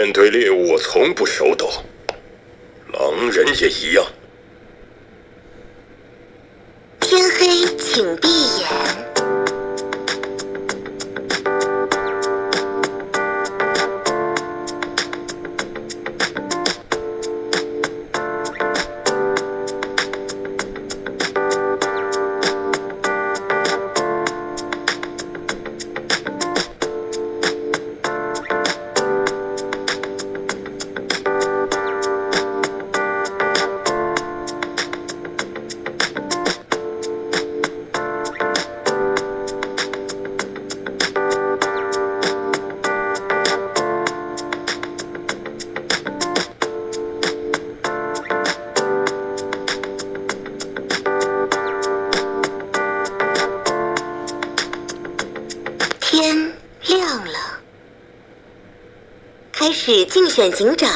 [0.00, 1.68] 面对猎物，我从不手抖。
[2.92, 4.06] 狼人也一样。
[60.38, 60.88] 选警长。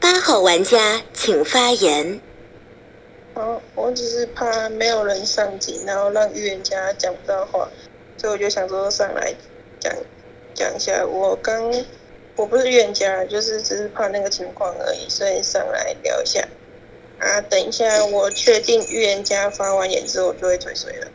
[0.00, 2.20] 八号玩家请发言。
[3.34, 7.68] 哦，我只是怕没有人上警，然后让预言家讲不到话，
[8.16, 9.32] 所以我就想说上来
[9.78, 9.94] 讲
[10.54, 11.06] 讲一下。
[11.06, 11.72] 我刚
[12.36, 16.40] 我不是预言家，就是只是怕那个情况而已，所以上来聊一下。
[17.18, 21.06] 啊，等一下我确定预言家发完言之后，我就会退水了。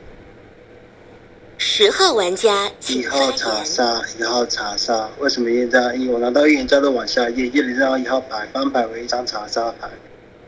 [1.57, 3.31] 十号玩家请一号。
[3.31, 6.07] 查杀，一号查杀，为什么验这样一？
[6.07, 9.89] 我拿到预言家的往下验，验了这张一号牌，翻牌为一张查杀牌。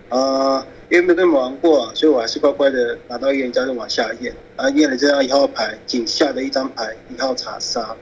[0.10, 7.96] 呃，因为没跟你们玩过、所以我还是乖乖的拿到预言家的往下验，然后验了这张一号牌，井下的一张牌，一号查杀。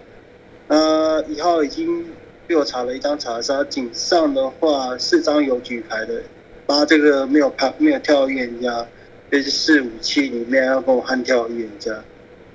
[0.68, 2.06] 呃，一号已经
[2.48, 6.24] 被我查了一张查杀，井上的话四张有举牌的，
[6.66, 8.88] 八这个没有牌没有跳预言家，
[9.30, 11.94] 就是四五七里面要跟我悍跳预言家。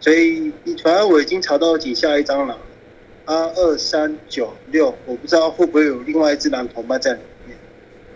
[0.01, 0.51] 所以
[0.83, 2.59] 反正我已经查到井下一张狼，
[3.27, 7.57] 啊二三九六，我不知道会不会有另外一只狼同伴在里面。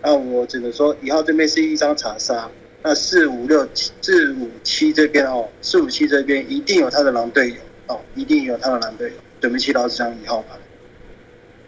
[0.01, 2.49] 那我只能说一号这边是一张查杀，
[2.81, 7.55] 那四五六七四五七这边哦，四五七这边一定有他的狼队友
[7.85, 10.57] 哦，一定有他的狼队友，准备祈祷这张一号牌。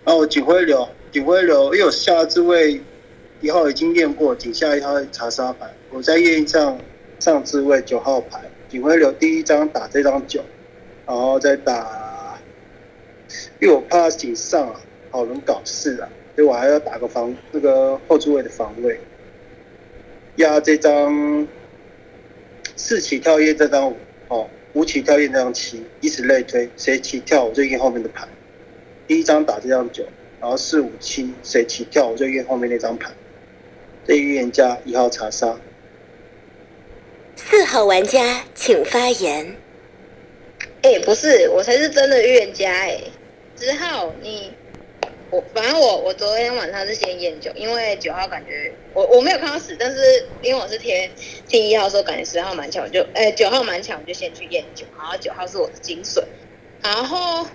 [0.10, 2.82] 然后我警徽流，警徽流，因为我下这位
[3.42, 6.80] 一号已经验过，井下一号查杀牌，我再验一张
[7.20, 8.42] 上这位九号牌。
[8.70, 10.44] 警徽流第一张打这张九，
[11.06, 12.40] 然后再打，
[13.62, 14.82] 因为我怕井上啊
[15.12, 19.00] 好人搞事啊，所以我还要打个防那个后置位的防卫，
[20.38, 21.48] 压这张
[22.76, 23.96] 四起跳验这张五
[24.30, 28.28] 哦，五起跳验这张七，以此类推，谁起跳我就验后面的牌。
[29.10, 30.06] 第一张打这张九，
[30.40, 33.10] 然后四五七谁起跳我就验后面那张牌。
[34.06, 35.60] 这预言家一号查杀。
[37.36, 39.56] 四号玩家请发言。
[40.84, 43.02] 哎、不是，我才是真的预言家哎、
[43.56, 44.54] 之后你，
[45.32, 49.98] 我反正我我昨天晚上是先验九，因为九号感觉我我没有看到死，但是
[50.44, 51.10] 因为我是贴
[51.48, 56.24] 听一号说感觉十号蛮强，我就哎九、号蛮强，我就先去验九，然后九号是我的精髓，
[56.84, 57.48] 然后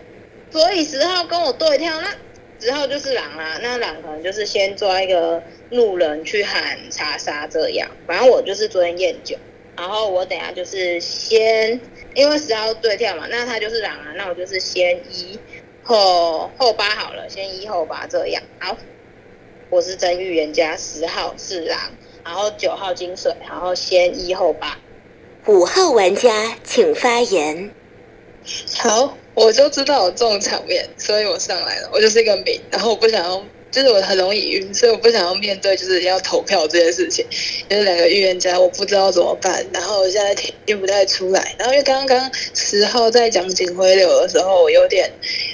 [0.54, 2.14] 所以十号跟我对跳，那
[2.60, 9.36] 十号就是狼啊，那狼可能就是先抓一个路人去喊查杀这样，反正我就是昨天验九。
[9.76, 11.80] 然后我等下就是先，
[12.14, 15.36] 因为十号对跳嘛，那他就是狼啊，那我就是先一
[15.82, 18.40] 后后八好了，先一后八这样。
[18.60, 18.76] 好，
[19.70, 21.80] 我是真预言家，十号是狼，
[22.24, 24.78] 然后九号金水，然后先一后八。
[25.46, 27.72] 五号玩家请发言。
[28.78, 31.90] 好，我就知道有这种场面，所以我上来了。
[31.92, 37.26] 我就是一个民，然后我不想要，就是我很容易晕，所以我不想要面对就是要投票这件事情。
[37.68, 41.54] 就是两个预言家，我不知道怎么办，然后我现在听听不太出来。
[41.58, 45.10] 然后因为刚刚十号在讲警徽流的时候，我有点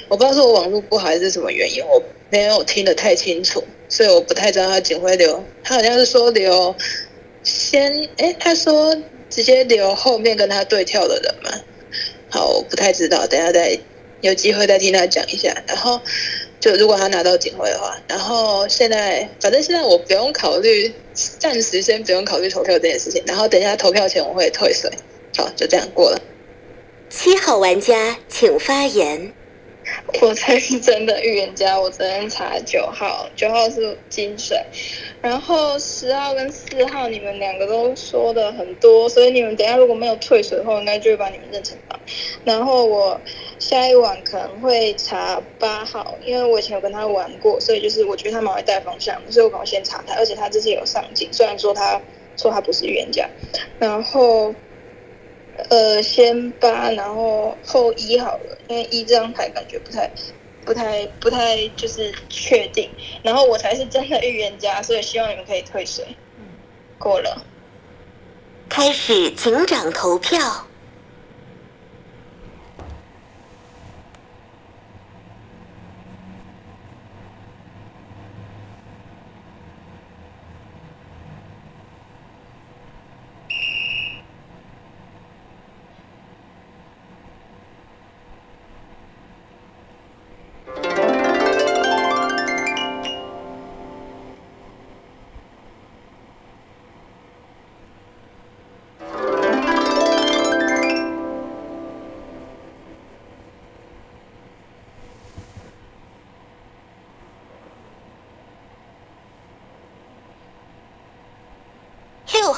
[0.07, 6.75] 我不知道是我网络不好还是什么原因，我没有听得太清楚，所以我不太知道他警徽流，他好像是说留
[7.41, 8.95] 先，哎，他说
[9.27, 11.51] 直接留后面跟他对跳的人嘛。
[12.31, 13.77] 好，我不太知道，等下再
[14.21, 15.53] 有机会再听他讲一下。
[15.67, 16.01] 然后
[16.59, 20.93] 就如果他拿到警徽的话，然后现在反正现在我不用考虑，
[21.39, 23.21] 暂时先不用考虑投票这件事情。
[23.27, 24.89] 然后等一下投票前我会退水。
[25.37, 26.21] 好，就这样过了。
[27.09, 29.33] 七号玩家请发言。
[30.21, 34.57] 我才是真的预言家，我昨天查九号，九号是金水，
[35.21, 41.99] 然后十号跟四号你们两个都说的很多，所以你们等下如果没有退水的话，应该就会把你们认成八。
[42.43, 43.19] 然后我
[43.59, 52.01] 下一晚可能会查八号，因为我以前有跟他玩过，所以就是我觉得他蛮会带方向，所以我可能先查他，而且他这次有上镜，虽然说他
[52.37, 53.29] 说他不是预言家，
[53.79, 54.53] 然后。
[55.69, 60.11] 呃，先八，然后后一好了，因为一这张牌感觉不太、
[60.65, 62.89] 不太、不太就是确定。
[63.21, 66.17] 然后我才是真的预言家，所以希望你们可以退水。
[66.97, 67.45] 过了，
[68.69, 70.70] 开始警长投票。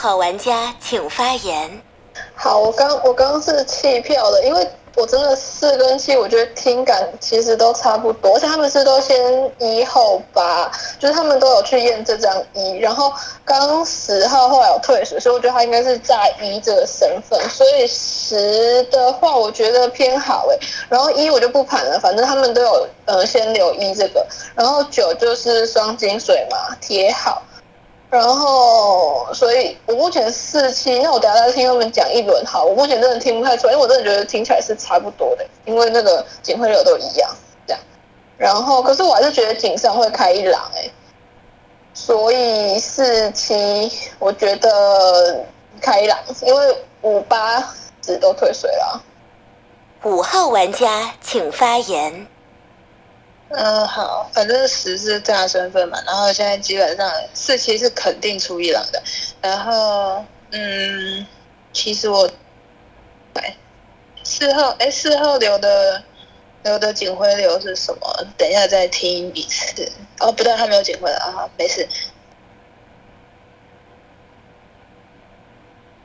[0.04, 1.82] 好玩家请发言。
[2.36, 10.70] 好，我刚我刚刚是弃票的，因为我真的四跟七，我觉得听感其实都差不多，而且他们是都先一后八，
[11.00, 13.14] 就是他们都有去验这张一，然后
[13.46, 20.60] 刚十号后来有退水，所以我觉得他应该是在一这个身份，所以十的话我觉得偏好诶，
[20.90, 27.42] 然后一我就不盘了，反正他们都有呃先留一这个，然后九就是双金水嘛，贴好。
[28.14, 32.64] 然后，所以我目前四期，那我等下再听他们讲一轮好。
[32.64, 37.82] 我目前真的听不太出来，因为我真的觉得听起来是差不多的，因为那个警徽流都一样这样。
[38.38, 40.88] 然后，可是我还是觉得警上会开一狼哎，
[41.96, 45.44] 所以四期我觉得
[45.82, 47.62] 开一狼，因为五八
[48.00, 49.02] 子都退水了。
[50.04, 52.28] 五号玩家请发言。
[53.50, 59.04] 嗯，好，反正十是大身份嘛，然后现在基本上四期是肯定出一郎的，
[59.42, 61.28] 然后嗯，
[61.72, 62.28] 其实我，
[63.36, 63.56] 哎，
[64.24, 66.04] 四号哎四号留的
[66.64, 68.26] 留的警徽流是什么？
[68.38, 69.92] 等一下再听一次。
[70.20, 71.88] 哦，不对，他没有警徽了啊，没事。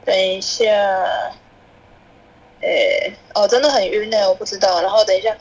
[0.05, 0.67] 等一下，
[2.61, 4.82] 哎，哦，真的很晕呢，我不知道。
[4.82, 5.35] 然后等一下。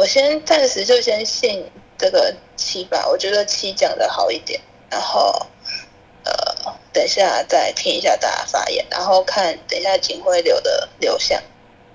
[0.00, 4.58] 我先暂时就先信这个七吧，我觉得七讲的好一点。
[4.88, 5.46] 然后，
[6.24, 6.32] 呃，
[6.90, 11.38] 等一下再听一下大家发言，然后看等一下警徽流的流向。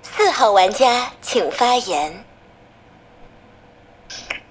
[0.04, 2.24] 四号玩家请发言。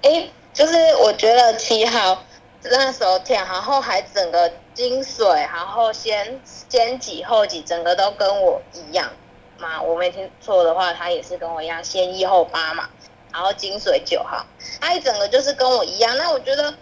[0.01, 2.25] 哎，就是我觉得七号
[2.63, 9.13] 那时候跳，然后还整个金水，然后先先几后几，整个都跟我一样
[9.57, 9.81] 嘛。
[9.81, 12.89] 我没听错的话，他也是跟我一样，先一后八嘛。
[13.35, 14.45] 然后金水九号，
[14.79, 16.15] 他一整个就是跟我一样。
[16.17, 16.73] 那我觉得，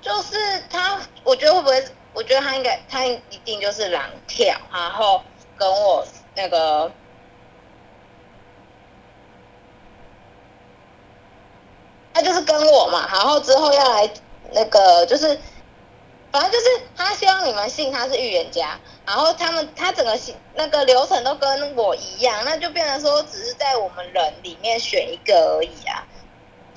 [0.00, 0.36] 就是
[0.70, 1.84] 他，我觉得会不会？
[2.12, 5.20] 我觉得他应该，他一定就是狼跳，然后
[5.56, 6.06] 跟我
[6.36, 6.92] 那个，
[12.14, 13.08] 他就是跟我嘛。
[13.10, 14.08] 然后之后要来
[14.52, 15.36] 那个，就是
[16.32, 18.78] 反正就是他希望你们信他是预言家。
[19.06, 20.18] 然后他们他整个
[20.54, 26.06] 那个流程都跟我一样，那就变成说只是在我们人里面选一个而已啊。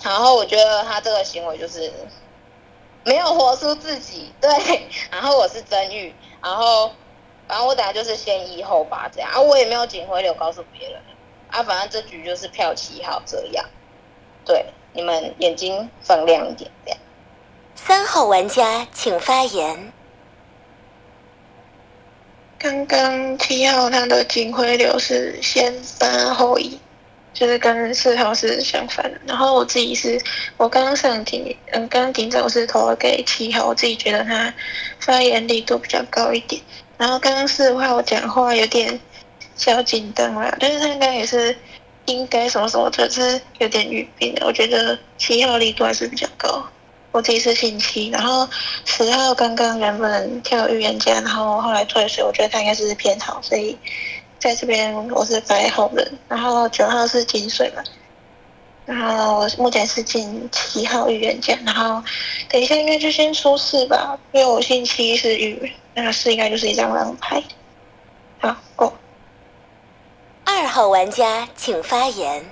[0.01, 1.91] 然后我觉得他这个行为就是
[3.03, 4.49] 没有活出自己，对。
[5.11, 6.91] 然后我是真玉，然后
[7.47, 10.99] 反正我等下就是先一后八这样啊，我也没有警徽流告诉别人
[11.51, 13.63] 啊，反正这局就是票七号这样。
[14.43, 16.99] 对，你们眼睛放亮一点这样。
[17.85, 19.91] 三号玩家请发言。
[22.57, 26.79] 刚刚七号他的警徽流是先八后一，
[27.33, 29.19] 就是跟四号是相反的。
[29.25, 30.17] 然后我自己是，
[30.55, 34.53] 我刚刚上庭，嗯，刚刚庭长是投给七号，我自己觉得他
[34.99, 36.61] 发言力度比较高一点。
[36.97, 38.97] 然后刚刚四号讲话有点
[39.57, 41.53] 小紧张啦，但是他应该也是
[42.05, 44.45] 应该什么什么，就是有点语病的。
[44.45, 46.65] 我觉得七号力度还是比较高。
[47.13, 48.49] 我自己是星期，然后
[48.85, 53.77] 十号刚刚原本跳预言家，然后后来退水，我觉得他应该是偏好，所以
[54.39, 56.19] 在这边我是白好人。
[56.27, 57.83] 然后九号是金水嘛，
[58.87, 62.03] 然后目前是进七号预言家，然后
[62.49, 67.43] 等一下应该就先出四吧，因为我星期是预，那四应该就是一张狼牌。
[68.39, 68.91] 好，过。
[70.45, 72.43] 二号玩家请发言。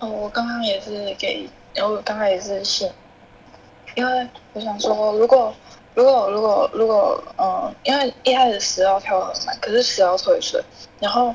[0.00, 2.90] 哦，我刚刚也是给，然后我刚刚也是信，
[3.94, 5.54] 因为我想说，如果
[5.94, 10.62] 如果如果如果，嗯，因为一开始十号跳很慢，可是十号退水，
[10.98, 11.34] 然后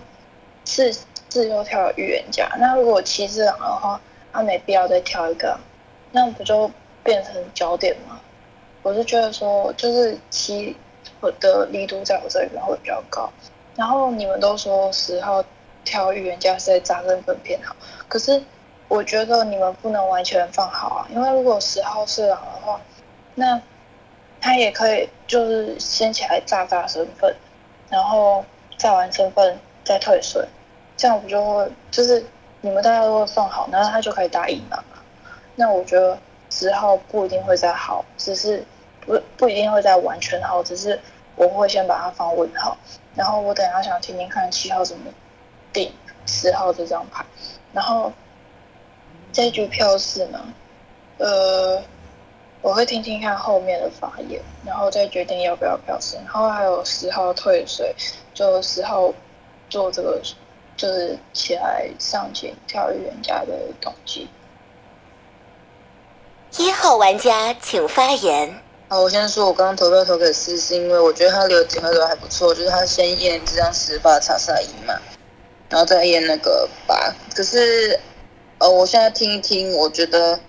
[0.66, 0.92] 四
[1.30, 4.00] 四又跳预言家，那如果七只狼的话，
[4.34, 5.58] 他没必要再跳一个，
[6.12, 6.70] 那不就
[7.04, 8.20] 变成焦点吗？
[8.82, 10.76] 我是觉得说，就是七
[11.20, 13.30] 我的力度在我这里面会比较高，
[13.76, 15.44] 然后你们都说十号
[15.84, 17.76] 跳预言家是在扎根分偏好，
[18.08, 18.42] 可是
[18.88, 22.80] 我觉得你们不能完全放好啊，因为如果十号是狼的话，
[23.36, 23.62] 那
[24.40, 27.36] 他也可以就是先起来炸炸身份，
[27.90, 28.46] 然后
[28.78, 30.48] 炸完身份再退水，
[30.96, 32.26] 这样不就会就是
[32.62, 34.84] 你们大家都会放好，然后他就可以打赢了。
[35.56, 36.18] 那我觉得
[36.50, 38.64] 十号不一定会再好，只是
[39.02, 41.00] 不不一定会再完全好，只是
[41.36, 42.78] 我会先把它放问号，
[43.16, 45.12] 然后我等下想听听看七号怎么
[45.74, 45.92] 定
[46.26, 47.26] 十号这张牌，
[47.74, 48.14] 然后
[49.32, 50.40] 这局票是呢，
[51.18, 51.82] 呃。
[52.60, 56.20] 我会听听看后面的发言，然后再决定要不要票升。
[56.26, 57.96] 然后还有十号退水，
[58.34, 59.14] 就十号
[59.70, 60.20] 做这个
[60.76, 64.28] 就是起来上前跳预言家的动机。
[66.58, 68.60] 一号玩家请发言。
[68.90, 75.00] 好，我先说，我刚刚投票投给四，是因为我觉得他留警徽流还不错，就是他先验这张十发查萨一嘛，
[75.70, 77.14] 然后再验那个八。
[77.34, 77.98] 可是，
[78.60, 80.40] 呃，我现在听一听，我觉得。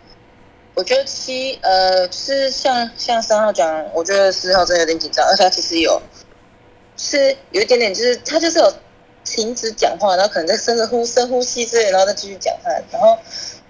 [0.74, 6.00] 我觉得七呃是像像三号讲，我觉得四号真的有点紧张，而且他其实有
[6.96, 8.72] 是有一点点，就是他就是有
[9.24, 13.18] 停止讲话，然后可能在深呼深呼吸之类，然后再继续讲话，然后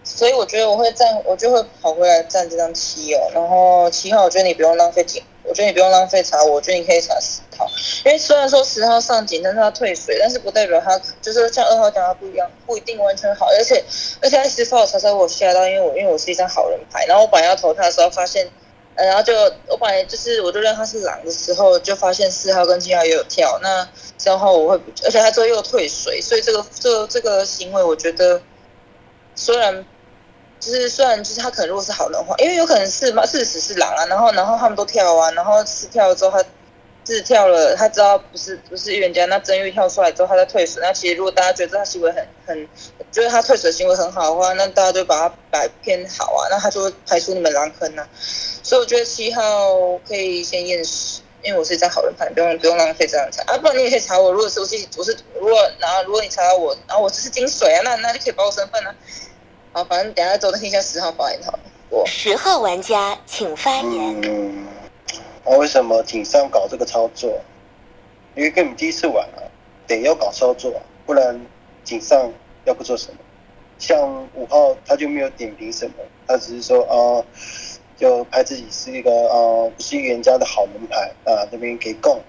[0.04, 5.22] 所以我觉得我会站，我就会跑回来站这张七哦，然后七号我觉得你不用浪费警。
[5.48, 7.66] 我觉得你不用浪费查我，我觉得你可以查十号，
[8.04, 13.82] 因为虽然说十号上警，但是他退水，但是不代表他就是像二号讲的不一样，不一定完全好，而且
[14.20, 18.46] 而且他十号查查我吓到，因为我因为我是一张好人牌，然后我本来要投他的时候发现，
[18.94, 19.32] 呃，然后就
[19.68, 23.88] 我本来就是我就认他是狼的时候，就发现四号跟七号也有跳，那
[24.18, 28.40] 三号我会，而且他之后又退水，所以这个这这个行为我觉得
[29.34, 29.84] 虽然。
[30.60, 36.44] 就是虽然就是他可能如果是好人话，因为有可能是嘛，事实是狼啊，然后然后他们都跳啊，然后是跳了之后他
[37.06, 42.68] 是跳了，他知道不是不是预言家，那真预跳出来之后他再退水，那其实如果大家觉得他行为很很，
[43.10, 48.06] 觉得他退水行为很好的话，那大家就把他摆偏好啊，那他就会排除你们狼坑呐。
[48.62, 49.42] 所以我觉得七号
[50.06, 58.94] 可以先验尸，因为我是一张好人牌，不用不用浪费这样查啊，不然你也可以查我，如果是我是我是如果然后如果你查到我，然后我只是金水啊，那那就可以报我身份啊。
[59.78, 61.56] 好，反正等下走，再听一下十号发言好。
[61.88, 64.20] 我十号玩家请发言。
[64.24, 64.66] 嗯，
[65.44, 67.40] 我为什么井上搞这个操作？
[68.34, 69.38] 因为跟你们第一次玩啊，
[69.86, 70.72] 得要搞操作，
[71.06, 71.40] 不然
[71.84, 72.28] 井上
[72.64, 73.18] 要不做什么？
[73.78, 75.92] 像五号他就没有点评什么，
[76.26, 77.22] 他只是说啊，
[77.96, 82.20] 就拍自己是一个啊不是预言家的好门牌啊，这边给供。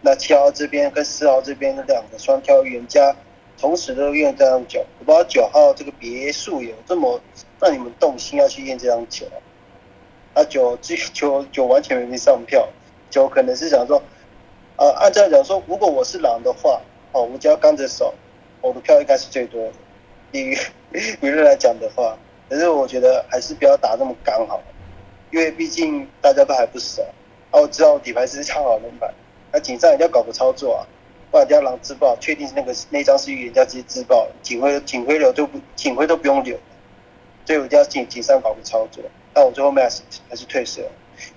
[0.00, 3.16] 那七号这边跟四号这边的两个双挑预言家。
[3.60, 7.20] 同时都验这张九，我不知道九号这个别墅有这么
[7.60, 9.36] 让你们动心要去验这张九啊？
[10.34, 12.68] 啊九这九九完全没上票，
[13.10, 14.00] 九可能是想说，
[14.76, 18.14] 呃，按照讲说，如果我是狼的话，哦，我只要刚着手，
[18.60, 19.72] 我的票应该是最多的。
[20.30, 20.54] 以
[21.20, 22.16] 舆论来讲的话，
[22.48, 24.62] 可是我觉得还是不要打这么刚好，
[25.32, 27.02] 因为毕竟大家都还不熟。
[27.50, 29.12] 啊，我知道底牌是唱好人牌，
[29.50, 30.86] 那紧张一定要搞个操作啊。
[31.30, 36.56] 不然要狼自爆，确定那个那张是预言家直接自爆，警徽警徽流都不警徽都不用留，
[37.44, 39.02] 所以我就要紧紧上搞个操作。
[39.34, 40.82] 但我最后面还是还是退色。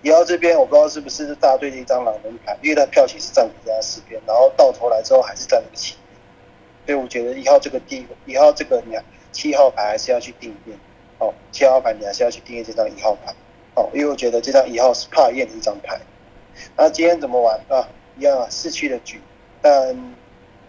[0.02, 5.96] 一号这边我不知道是不是大队的一张狼人牌，因为他票型是站比较四边，然后到头来之后还是站不起。
[6.86, 8.96] 所以我觉得一号这个地一号这个你
[9.32, 10.78] 七号牌还是要去定一遍。
[11.20, 13.34] 哦，七号牌你还是要去定验这张一号牌。
[13.76, 16.00] 哦，因为我觉得这张一号是怕验的一张牌。
[16.76, 17.88] 那今天怎么玩啊？
[18.18, 19.20] 一样啊，四区的局。
[19.62, 19.96] 但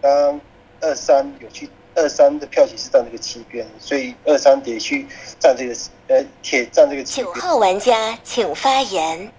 [0.01, 0.41] 当
[0.81, 5.07] 二三有去二三的票型是站这个七边，所以二三得去
[5.39, 5.75] 站这个
[6.09, 7.35] 呃铁站这个七边。
[7.35, 9.33] 九号玩家请发言。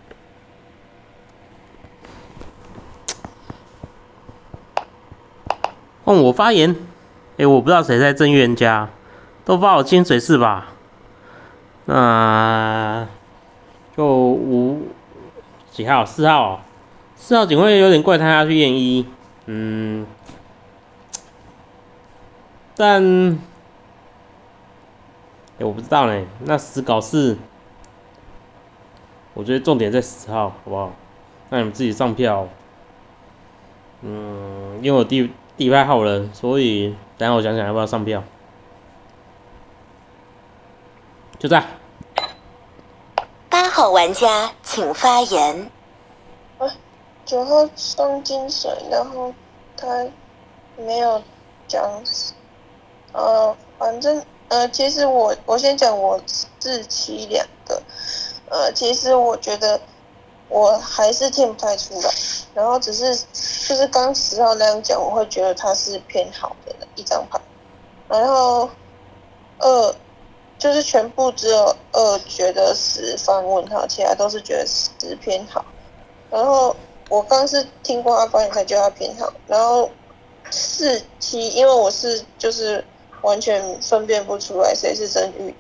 [6.04, 6.76] 换我发言。
[7.38, 8.90] 哎，我不知道谁在正预言家，
[9.46, 10.74] 都发我清水是吧？
[11.86, 13.08] 那
[13.98, 14.88] 就五
[15.72, 16.06] 几号？
[16.06, 16.62] 四号。
[17.16, 19.08] 四号警卫有点怪，他要去验一。
[19.46, 20.08] 嗯，
[22.78, 23.40] 但，
[25.60, 26.26] 哎，我不知道呢。
[26.40, 27.38] 那十搞四，
[29.34, 30.94] 我觉得重点在十号，好不好？
[31.50, 32.48] 那你们自己上票。
[34.02, 38.24] 嗯，因为我第第一排好人，所以等下我想想要不要上票。
[41.38, 41.66] 就这样。
[43.50, 45.70] 八号玩家请发言。
[47.26, 49.34] 九号双金水，然后
[49.78, 50.06] 他
[50.76, 51.22] 没有
[51.68, 52.04] 讲，
[53.14, 57.82] 呃，反正呃，其实我我先讲我四七两个，
[58.50, 59.80] 呃，其实我觉得
[60.50, 62.10] 我还是听不太出来，
[62.54, 67.40] 然后只是就是刚十号那样讲，我会觉得他是偏好的一张牌，
[68.10, 68.70] 然后
[69.60, 69.96] 二
[70.58, 75.64] 就是全部只有二觉得十方问号，其他都是觉得十偏好，
[76.30, 76.76] 然后。
[77.14, 79.88] 我刚是听过阿关才叫他偏好，然后
[80.50, 82.84] 四七，因为我是就是
[83.22, 85.54] 完全分辨不出来谁是真玉，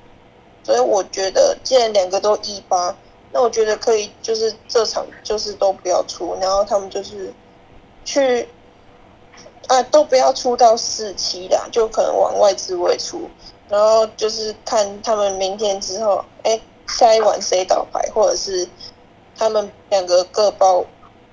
[0.63, 2.97] 所以我觉得既然两个都一八，
[3.31, 7.31] 那我觉得可以就是这场就是都不要出，然后他们就是
[8.03, 8.49] 去
[9.67, 13.29] 啊都不要出到四七啦，就可能往外置位出，
[13.69, 18.67] 然后就是看他们明天之后，哎下一晚谁倒牌，或者是
[19.37, 20.83] 他们两个各包。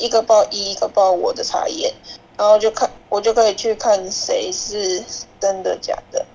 [0.01, 1.95] 一个报一，一个报我的查验，
[2.37, 5.05] 然后就看我就可以去看谁是
[5.39, 6.27] 真的假的。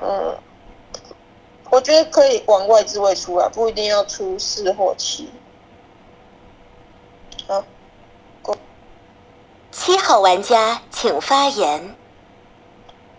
[0.00, 0.36] 嗯，
[1.70, 5.30] 我觉得可以往外置位出来，不一定要出四或七。
[7.48, 7.64] 好，
[9.72, 11.96] 七号玩家请发言。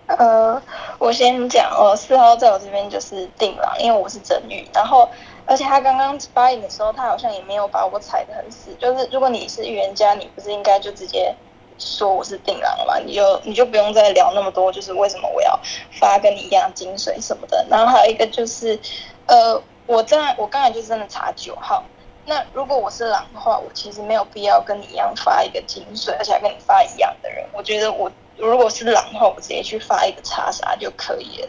[0.06, 0.62] 呃，
[1.00, 5.10] 我先讲哦，四号在我这边就是定了，因为我是真女，然后。
[5.48, 8.76] 而且他刚刚发言的时候，他好像也没有把我踩得很死。
[8.80, 11.34] 就是如果你是预言家，你不是应该就直接
[11.78, 12.98] 说我是定狼吗？
[12.98, 15.60] 你就你就不用再聊那么多，就是为什么我要
[16.00, 17.64] 发跟你一样精髓什么的。
[17.70, 18.80] 然后还有一个就是，
[19.28, 21.84] 呃，我在我刚才就是真的查九号。
[22.26, 27.46] 那如果我是狼的话，我其实没有必要跟你一样发一个精髓，而且还跟你发一样的人。
[27.54, 31.48] 我觉得我如果是狼的话，我直接去发一个叉杀就可以了。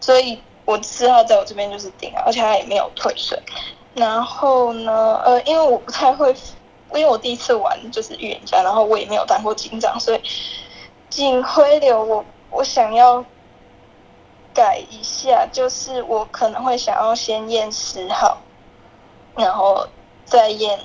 [0.00, 0.40] 所以。
[0.64, 3.40] 我四号在我这边就是顶，而且他也没有退水。
[3.94, 6.34] 然后呢，呃，因为我不太会，
[6.92, 10.20] 因为我第一次玩就是预言家，然后我也没有当过警长，所以
[11.08, 13.24] 警徽流我我想要
[14.52, 18.38] 改一下，就是我可能会想要先验十号，
[19.36, 19.86] 然后
[20.24, 20.80] 再验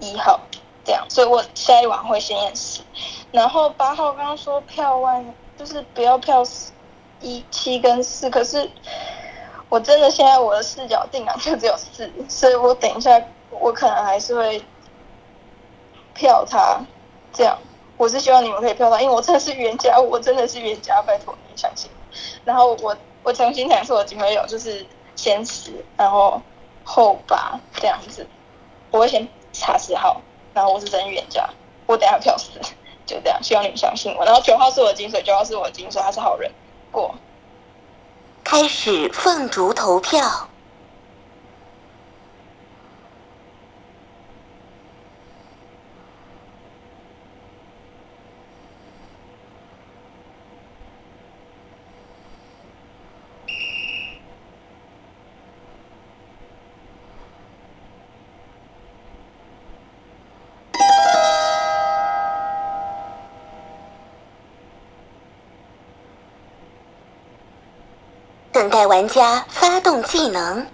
[0.00, 0.40] 一号，
[0.84, 1.04] 这样。
[1.08, 2.80] 所以我下一晚会先验十，
[3.30, 6.72] 然后八号刚刚说票万就是不要票死。
[7.20, 8.70] 一七跟四，可是
[9.68, 14.62] 我真的现在我的视角定啊就只有四，所以我等一下我可能还是会
[16.14, 16.80] 票他
[17.32, 17.58] 这样。
[17.96, 21.88] 我是希望你们可以票他，因为我真的是冤家，我真的是冤家，拜托你相信。
[22.44, 26.42] 然后我我重新讲一次我机会有，就是先十，然后
[26.82, 28.26] 后八这样子。
[28.90, 30.20] 我会先查十号，
[30.52, 31.48] 然后我是真冤家，
[31.86, 32.50] 我等下票死，
[33.06, 33.40] 就这样。
[33.42, 34.24] 希望你们相信我。
[34.24, 36.50] 然后九号是我的金水，九号是我的金水，他是好人。
[38.54, 40.53] 开始凤竹投票。
[68.74, 70.66] 待玩家发动技能，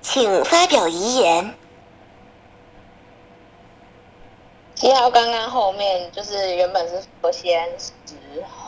[0.00, 1.54] 请发表遗言。
[4.74, 7.92] 七号刚刚后面就是原本是说先十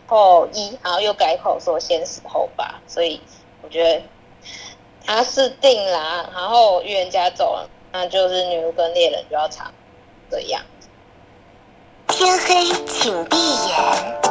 [0.07, 3.19] 后一，然后又改口说先十后八，所以
[3.63, 4.03] 我觉得
[5.07, 9.73] 他是定了，然后预言家走了，那就是女巫跟猎人就要长
[10.31, 10.61] 这样。
[12.17, 14.26] 天黑，请闭眼。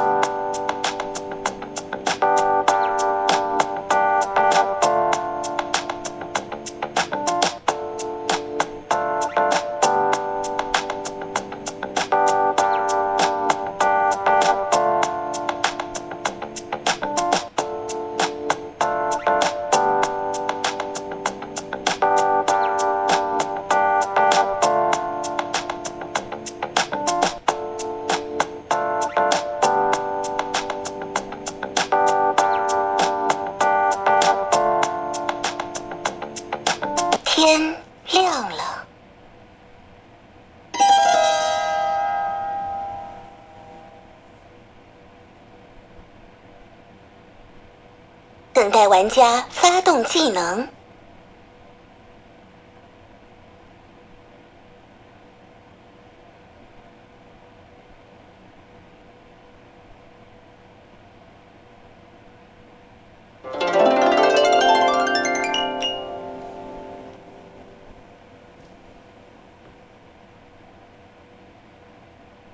[49.05, 50.67] 玩家发动技能。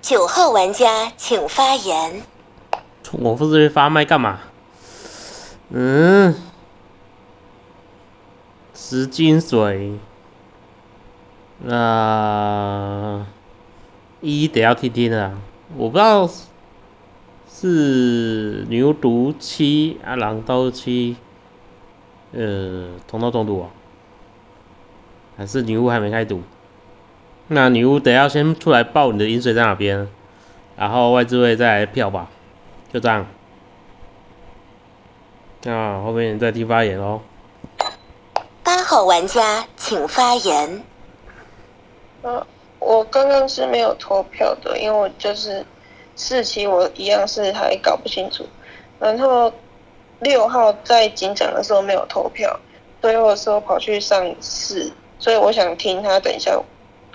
[0.01, 2.23] 九号玩家，请发言。
[3.13, 4.41] 我负责人发麦干嘛？
[5.69, 6.40] 嗯。
[9.01, 9.93] 十金水，
[11.57, 13.25] 那
[14.21, 15.41] 一得要听听啊，
[15.75, 16.29] 我不知道
[17.49, 21.17] 是牛毒七啊，狼刀七，
[22.31, 23.71] 呃，同刀中毒啊，
[25.35, 26.43] 还是女巫还没开毒？
[27.47, 30.07] 那女巫得要先出来报你的饮水在哪边，
[30.77, 32.29] 然后外置位再来票吧，
[32.93, 33.25] 就这样。
[35.63, 37.21] 那后面再听发言哦。
[38.91, 40.83] 八号玩家请发言。
[42.23, 42.45] 呃，
[42.77, 45.65] 我刚刚是没有投票的，因为我就是
[46.17, 48.45] 四期我一样是还搞不清楚。
[48.99, 49.49] 然后
[50.19, 52.59] 六号在警长的时候没有投票，
[53.01, 56.61] 最后的时候跑去上四，所以我想听他等一下，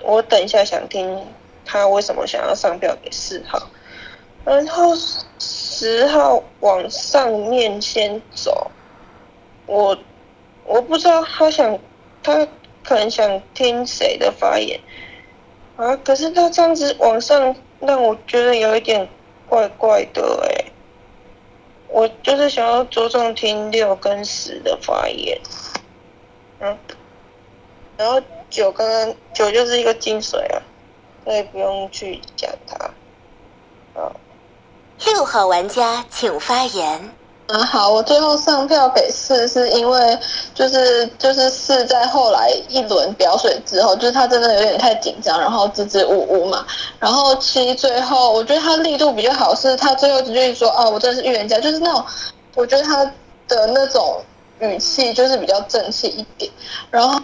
[0.01, 1.27] 我等一下想听
[1.63, 3.61] 他为什么想要上票给四号。
[4.43, 4.95] 然后
[5.37, 8.71] 十号往上面先走，
[9.67, 9.95] 我
[10.67, 11.79] 我不知道他想
[12.21, 12.47] 他
[12.83, 14.79] 可能想听谁的发言。
[15.77, 19.07] 啊，可是他这样子往上让我觉得有一点
[19.47, 20.71] 怪怪的哎，
[21.87, 25.39] 我就是想要着重听六跟十的发言，
[26.59, 26.75] 嗯，
[27.95, 30.57] 然后九刚刚九就是一个金水啊，
[31.23, 34.11] 所以不用去讲它，啊。
[35.05, 37.11] 六号玩家请发言。
[37.47, 40.19] 啊，好，我最后上票给四，是因为
[40.53, 46.65] 就是就是四在后来一轮表水之后，就是他真的有点太紧张，然后支支吾吾嘛。
[46.99, 52.03] 然后七最后，我觉得他力度比较好，是他最后直接说啊，我真的是预言家，就是那种
[52.53, 53.05] 我觉得他
[53.47, 54.21] 的那种
[54.59, 56.51] 语气就是比较正气一点，
[56.91, 57.19] 然后。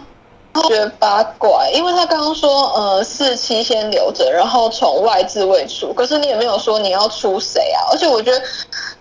[0.68, 7.90] 觉得八怪，因为他刚刚说，呃，四七先留着，然后从外置位出，可是你也没有说你要出谁啊？
[7.90, 8.40] 而且我觉得，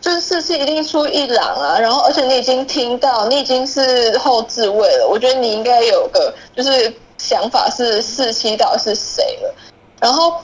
[0.04, 9.56] 就是四期一定出一郎啊，然后而且你已经听到，你已经是后置位了，我觉得你应该有个就是想法是四期到底是谁了，
[10.02, 10.42] 然后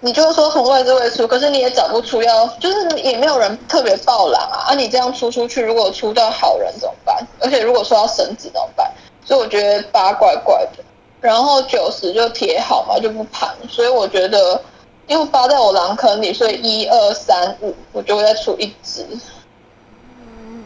[0.00, 7.14] 你就说从外置位出，可是你也找不出要，就是也没有人特别爆狼啊，啊，你这样出出去，如果出到好人怎么办？
[7.40, 8.90] 而且如果说要神子怎么办？
[9.26, 10.82] 所以我觉得八怪怪的，
[11.20, 13.54] 然后九十就贴好嘛，就不盘。
[13.68, 14.58] 所以我觉得，
[15.06, 19.06] 因为八在我狼坑里，所以一二三五，我就会再出一只。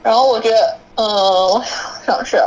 [0.03, 1.63] 然后我觉得，嗯，
[2.07, 2.41] 想想，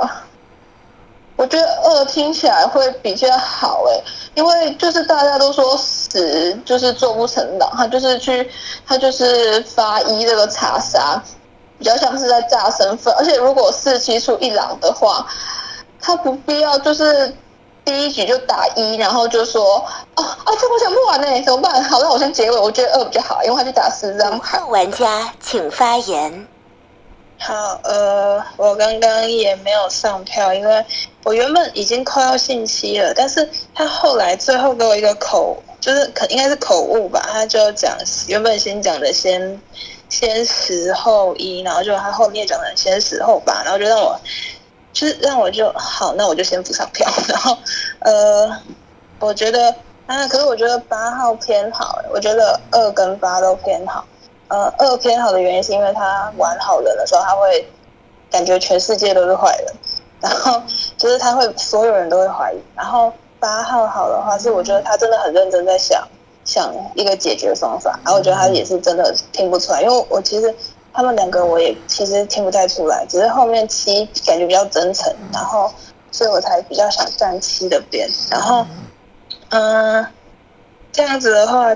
[1.36, 4.04] 我觉得二听起来会比较好诶，
[4.36, 8.49] 因为就是大家都说十就是做不成狼，他就是去
[8.88, 11.21] 他就是发一这个查杀，
[11.77, 13.13] 比较像是在炸身份。
[13.17, 15.27] 而且如果四七出一狼的话。
[16.04, 17.32] 他不必要，就是
[17.83, 19.83] 第一局就打一，然后就说，
[20.15, 21.83] 哦啊，这我想不完呢，怎么办？
[21.83, 24.59] 好，那我先结尾，我觉得二比较好，因为他去打四张牌。
[24.65, 26.47] 玩家请发言。
[27.39, 30.85] 好，呃，我刚刚也没有上票，因为
[31.23, 39.59] 我原本已经快要信息了，但是他后来最后给我一个口，就是可应该是口误吧，他就讲原本先讲的先
[40.07, 44.19] 先十后一，然后就他后面讲的先十后八，然后就让我。
[44.93, 47.10] 就是让我就好，那我就先补上票。
[47.27, 47.58] 然后，
[47.99, 48.49] 呃，
[49.19, 49.73] 我觉得
[50.06, 54.04] 啊，可是我觉得八号偏好，我觉得二跟八都偏好。
[54.49, 57.65] 呃，二偏好的原因是因为他玩好人的时候，他会
[58.30, 59.73] 感觉全世界都是坏人，
[60.19, 60.62] 然后
[60.97, 62.58] 就是他会所有人都会怀疑。
[62.75, 66.06] 然后八号好的话，是我觉得他真的很认真在想
[66.43, 67.97] 想一个解决方法。
[68.04, 70.54] 然后我觉得他也是真的听不出来，因为我其实。
[70.93, 75.73] 他们两个我也其实听不太出来，只是后面七感觉比较真诚，然后
[76.12, 78.10] 所以我才比较想站七的边。
[78.30, 78.65] 然后，
[79.49, 80.06] 嗯，
[80.91, 81.73] 这样子的话，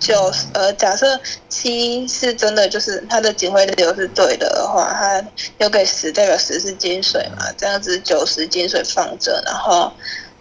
[0.00, 5.24] 九呃，假设七是真的，就是他的警徽流是对的话，他
[5.58, 9.92] 留给十代表十是金水嘛，这样子九十金水放着，然后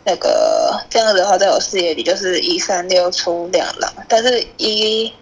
[0.03, 5.13] 那个这样子的话，在我视野里就是一三六出两狼，但是一。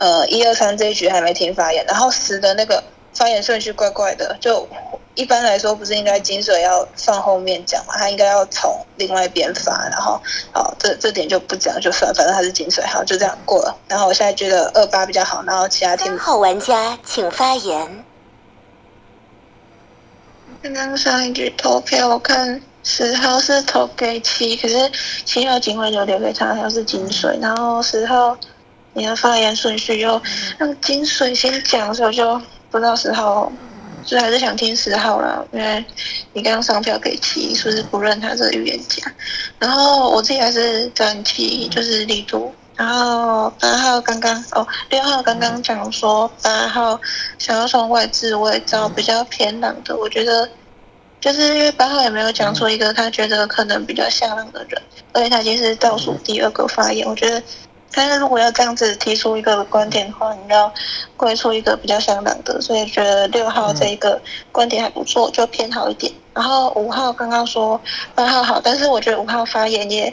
[0.00, 2.82] 呃，一二三这一局还没听发言，然后十的那个
[3.12, 4.66] 发言顺序怪怪的，就
[5.14, 10.18] 一般来说不是应该金水要放后面讲嘛，他应该要从另外一边发，然后
[10.52, 13.76] 好，这这点就不讲就算，反正他是金水，好就这样过了。
[13.88, 16.16] 然后我现在觉得二八比较好，然后其他听。
[16.16, 18.04] 号玩家请发言。
[20.62, 24.90] 刚刚上一局投票，我看十号是投给七，可是
[25.26, 28.34] 七号警徽就留给他，他是金水，然后十号。
[28.92, 30.20] 你的发言顺序又
[30.58, 33.50] 让金水先讲的时候，就不知道十号，
[34.04, 35.84] 就还是想听十号了，因为
[36.32, 39.02] 你刚刚上票给七，是不是不认他这个预言家？
[39.58, 47.00] 然后我自己还是整七，就是力度，然后八号刚刚哦，六号刚刚讲说八号
[47.38, 50.48] 想要从外置位找比较偏冷的，我觉得
[51.20, 57.42] 就是因为八号也没有讲出一个他觉得可能比较像冷的人，而且他已经是倒数第二个发言，我觉得
[57.92, 60.72] 但是如果要这样子提出一个观点的话，你要
[61.16, 64.20] 归出一个比较相等的，所以觉得六号这一个
[64.52, 66.12] 观点还不错，就偏好一点。
[66.32, 67.80] 然后五号刚刚说
[68.14, 70.12] 八号好，但是我觉得五号发言也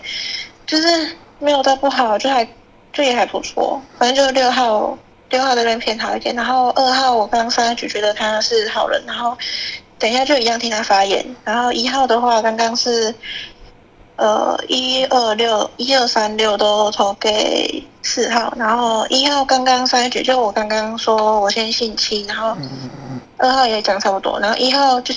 [0.66, 2.44] 就是没有到不好，就还
[2.92, 4.98] 就也还不错，反正就是六号
[5.30, 6.36] 六号这边偏好一点。
[6.36, 9.38] 然后二号我刚刚上一局觉得他是好人，然后
[10.00, 11.24] 等一下就一样听他发言。
[11.44, 13.14] 然后一号的话，刚刚是
[14.18, 22.58] 呃一二六一二三六都投给四号，然后一号刚刚上一局就我刚刚说我先信七，然后
[23.38, 25.14] 二号也讲差不多，然后一号就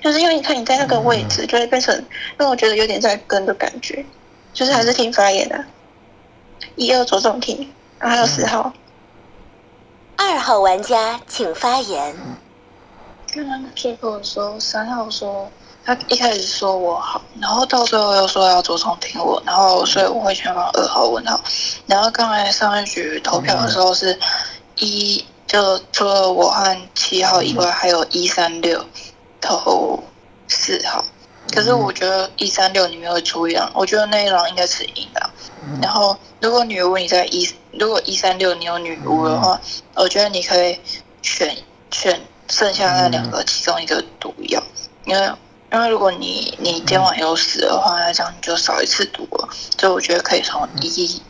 [0.00, 2.04] 就是因为你看你在那个位置，就会变成
[2.36, 4.04] 让我觉得有点在跟的感觉，
[4.52, 5.64] 就是还是听发言的。
[6.76, 8.72] 一二着重听，然后还有四号。
[10.16, 12.14] 二号玩家请发言。
[13.34, 15.50] 刚刚最后的时候，三号说
[15.84, 21.40] 他一开始说我好，然后到最后又说要着重听我，然后所以我会全放二号问号。
[21.86, 24.18] 然后刚才上一局投票的时候是
[24.78, 28.84] 一，就除了我和七号以外，还有一三六
[29.40, 30.02] 投
[30.48, 31.04] 四号。
[31.52, 35.30] 可是我觉得一三六你没有出一狼，我觉得那一狼应该是赢的。
[35.82, 39.60] 然后如果女巫你在一，如果一三六你有女巫的话，
[39.94, 40.78] 我觉得你可以
[41.20, 41.56] 选
[41.90, 44.62] 选剩下那两个其中一个毒药，
[45.04, 45.30] 因为
[45.72, 49.48] 因为如果你你今晚有死的话，那这样你就少一次赌了。
[49.78, 51.20] 所以我觉得可以从一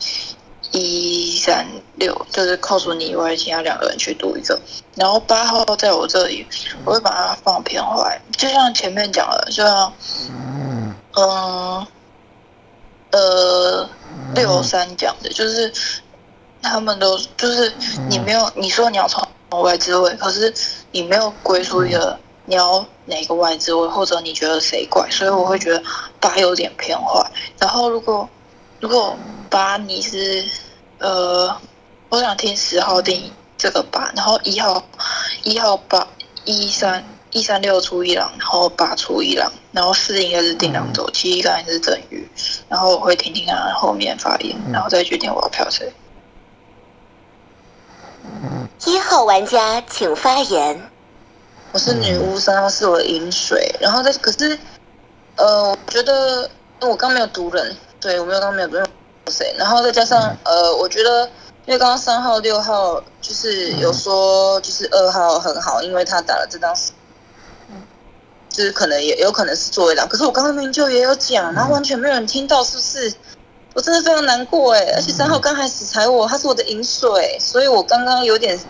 [0.72, 4.60] 一三六，就是扣除你以外其他两个人去赌一个。
[4.96, 6.46] 然后八号在我这里，
[6.84, 9.92] 我会把它放偏坏，就像前面讲的，就像
[11.16, 11.86] 嗯
[13.12, 13.88] 呃
[14.34, 15.72] 六三讲的，就是
[16.62, 17.72] 他们都就是
[18.08, 19.22] 你没有你说你要从
[19.62, 20.52] 外置位，可是
[20.90, 25.82] 你没有归属一个你你要哪个外置位，或者你觉得谁怪，所以我会觉得
[26.20, 27.32] 八有点偏坏。
[27.58, 28.28] 然后如果
[28.78, 29.16] 如果
[29.48, 30.44] 八你是
[30.98, 31.56] 呃，
[32.10, 34.84] 我想听十号定这个八，然后一号
[35.44, 36.06] 一号八
[36.44, 42.30] 一三一三六出一狼，然后八出一狼，然后四应该是定狼走，七应该是正鱼，
[42.68, 45.90] 然后我会听听他后面发言，然后再决定我要票谁。
[48.84, 50.91] 一号玩家请发言。
[51.72, 54.58] 我是女巫，三号是我的饮水，然后再可是，
[55.36, 56.48] 呃，我觉得
[56.82, 58.86] 我刚没有读人，对我没有刚没有读人
[59.30, 61.24] 谁，然后再加上呃，我觉得
[61.64, 66.74] 因为刚刚三号六号就是有说就是二号很好，因为他打了这张，
[68.50, 73.14] 就是可能也有可能是作为狼，可是我刚刚明明就也有讲，然后完全没有人听到，是不是？
[73.72, 78.60] 我真的非常难过哎，而且三号刚开始踩我，他是我的饮水，所以我刚刚有点。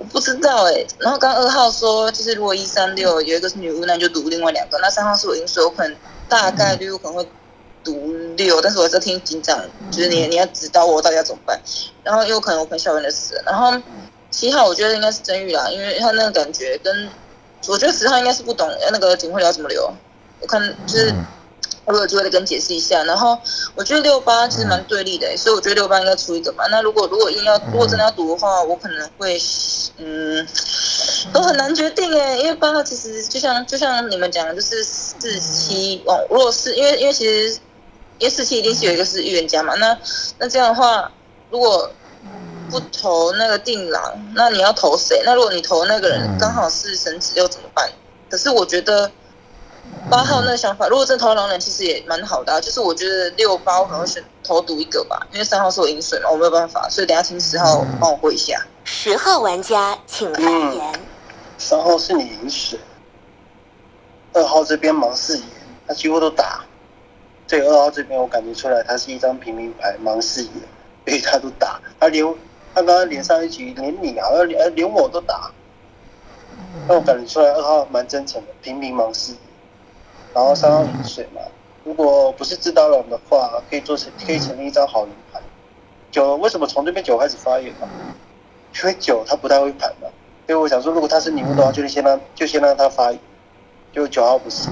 [0.00, 4.78] 我不知道哎、然后刚二号说，就是如果一三六有一个是女巫，那就读另外两个。
[4.78, 5.94] 那三号是我因所，我可能
[6.26, 7.28] 大概率我可能会
[7.84, 11.60] 读六，但是我还是听警长，就是你你要指导我到底要怎么办。
[12.02, 13.42] 然后有可能我可能校园的死。
[13.44, 13.78] 然后
[14.30, 17.10] 七号我觉得应该是真玉啦，因为他那个感觉跟
[17.68, 19.92] 我觉得十号应该是不懂那个警徽要怎么留。
[20.40, 21.14] 我看就是
[21.84, 23.02] 我有机会再跟解释一下。
[23.04, 23.38] 然后
[23.74, 26.64] 我觉得六八其实蛮对立的、欸，所以我觉得六八应该出一个嘛。
[26.70, 29.40] 那如果如果硬要如果真的要赌的话，我可能会
[29.96, 30.46] 嗯
[31.32, 37.58] 都很难决定哎、因为八号其实就像就像你们讲的，就是四七哦，如果是因为因为其实
[38.18, 39.98] 因为四七一定是有一个是预言家嘛，那
[40.38, 41.10] 那这样的话，
[41.50, 41.90] 如果
[42.70, 45.22] 不投那个定狼，那你要投谁？
[45.24, 47.90] 那如果你投那个人刚好是神子又怎么办？
[48.28, 49.10] 可是我觉得
[50.10, 52.60] 八号那个想法，如果真的投狼人，其实也蛮好的、啊。
[52.60, 58.60] 就是我觉得六八我可能会选投赌一个吧，因为三号是我饮水嘛，我没有办法，所以等一下听十号帮我过一下。
[58.84, 60.92] 十号玩家请发言。
[61.58, 62.78] 三号是你饮水，
[64.32, 65.42] 二号这边盲视野，
[65.86, 66.64] 他几乎都打。
[67.46, 70.50] 所以二号这边我感觉出来，他是一张平民牌盲视野，
[71.04, 71.80] 所以他都打。
[71.98, 72.24] 他连
[72.74, 75.50] 他刚刚连上一局，连你好像连连我都打。
[76.88, 79.38] 那我感觉出来二号蛮真诚的，平民盲视野。
[80.34, 81.40] 然后三号饮水嘛，
[81.84, 85.40] 如果不是知道人的话，可以做成可以成立一张好人牌。
[86.10, 87.88] 九为什么从这边九开始发言嘛？
[88.76, 90.08] 因为九他不太会盘嘛，
[90.46, 93.20] 所以我想说，如果他是女巫的话，就先让就先让他发言。
[93.92, 94.68] 就九号不是，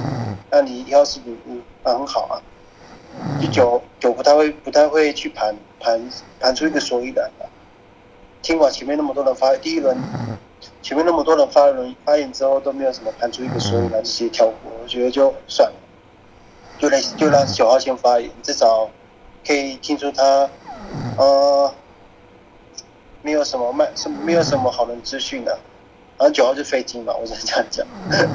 [0.50, 2.38] 那你要是女巫，那很好啊。
[3.42, 6.00] 就九九不太会不太会去盘盘
[6.38, 7.46] 盘出一个所以然的。
[8.42, 9.96] 听完前面那么多人发第一轮，
[10.88, 15.74] 前面那么多人发人发言之后都没有什么盘出一个所以然，直接跳过，我觉得就算了，
[16.78, 18.88] 就让就让九号先发言，至少
[19.46, 20.48] 可以听出他
[21.18, 21.70] 呃，
[23.20, 25.58] 没有什么卖，什没有什么好人资讯的。
[26.16, 27.86] 然后九号是飞金嘛，我只能这样讲。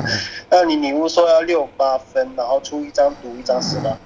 [0.52, 3.98] 那你女巫说要六八分，然后出一张赌一张是吗？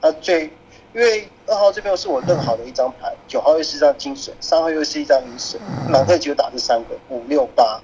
[0.00, 0.50] 那最
[0.96, 7.78] 因为二号这边是我认好的一张牌，九号又是一张金水，三号又是一张银水，狼可以只有打这三个五六八。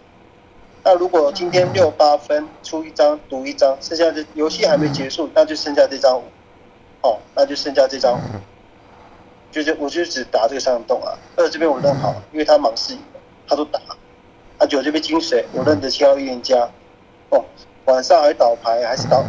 [0.82, 6.22] 那如果今天六八分出一张赌一张，剩下的游戏还没结束，那就剩下这张五，
[7.02, 8.18] 哦，那就剩下这张五，
[9.50, 11.12] 就是我就只打这个三个洞啊。
[11.36, 12.96] 二这边我认好，因为他忙事
[13.46, 13.78] 他都打。
[14.56, 16.66] 啊九这边金水，我认得七号预言家，
[17.28, 17.44] 哦，
[17.84, 19.22] 晚上还倒牌还是倒，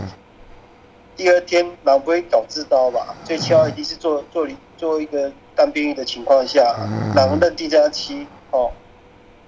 [1.16, 3.16] 第二天狼不会搞自刀吧？
[3.24, 4.48] 所以七号一定是做做
[4.78, 6.76] 做一个单边域的情况下，
[7.16, 8.72] 狼认定这张七，哦。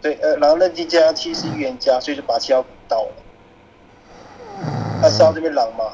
[0.01, 3.11] 对，呃，然后认定这张七是预言家，所以就把七号倒了。
[5.01, 5.93] 那四号这边狼嘛，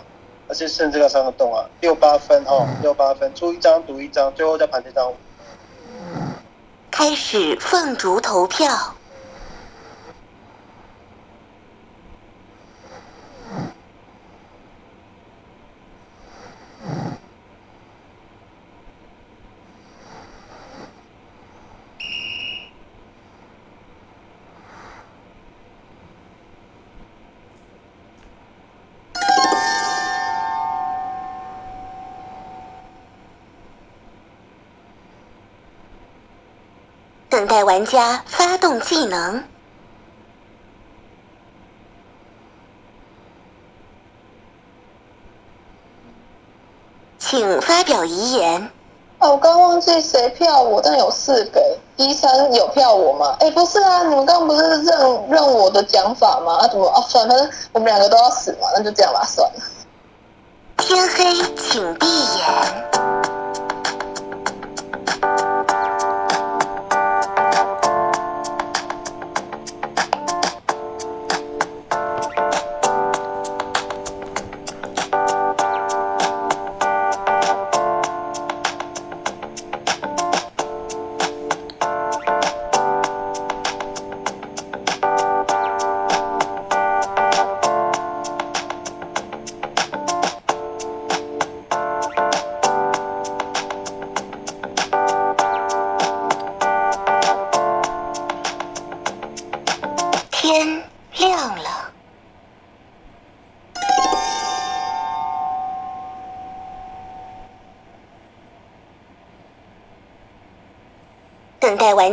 [0.49, 5.13] 而且剩这个三个洞啊，六八分哦，六八分出一张赌一张，最后再盘这张。
[6.89, 8.67] 开始凤竹投票。
[37.31, 39.45] 等待玩家发动技能，
[47.17, 48.69] 请发表遗言。
[49.19, 51.77] 哦，我刚忘记谁票我，但有四个。
[51.95, 53.37] 一三有票我吗？
[53.39, 56.57] 哎，不是啊，你们刚刚不是认认我的讲法吗？
[56.57, 56.99] 啊，怎么啊？
[57.07, 59.59] 算了，反正我们两个都要死嘛，那就这样吧，算了。
[60.75, 63.00] 天黑，请闭眼。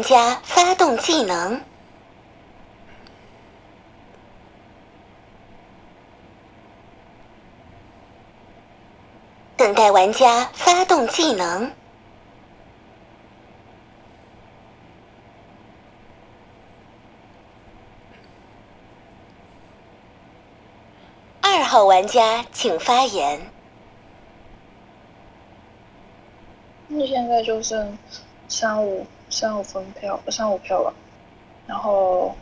[0.08, 1.60] 家发动技能，
[9.58, 11.70] 等待玩家发动技能。
[21.42, 23.52] 二号玩家请发言。
[26.86, 27.98] 那现在就剩
[28.48, 30.92] 三五三五分票，三五票吧。
[31.66, 32.34] 然后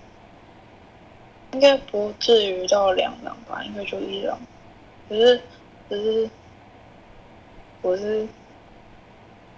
[1.52, 4.38] 应该不至于到两狼吧，应该就一狼。
[5.08, 5.40] 可是
[5.88, 6.30] 可是
[7.82, 8.26] 我是